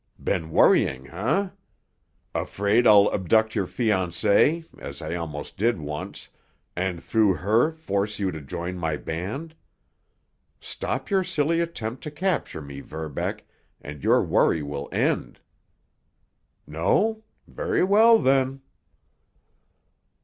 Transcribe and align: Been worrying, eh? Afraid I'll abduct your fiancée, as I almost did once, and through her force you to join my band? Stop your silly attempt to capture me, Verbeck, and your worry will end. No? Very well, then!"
Been 0.23 0.49
worrying, 0.49 1.11
eh? 1.11 1.49
Afraid 2.33 2.87
I'll 2.87 3.13
abduct 3.13 3.53
your 3.53 3.67
fiancée, 3.67 4.65
as 4.79 4.99
I 4.99 5.13
almost 5.13 5.57
did 5.57 5.77
once, 5.79 6.27
and 6.75 6.99
through 6.99 7.35
her 7.35 7.71
force 7.71 8.17
you 8.17 8.31
to 8.31 8.41
join 8.41 8.79
my 8.79 8.97
band? 8.97 9.53
Stop 10.59 11.11
your 11.11 11.23
silly 11.23 11.59
attempt 11.59 12.01
to 12.05 12.09
capture 12.09 12.63
me, 12.63 12.79
Verbeck, 12.79 13.43
and 13.79 14.03
your 14.03 14.23
worry 14.23 14.63
will 14.63 14.89
end. 14.91 15.39
No? 16.65 17.23
Very 17.47 17.83
well, 17.83 18.17
then!" 18.17 18.61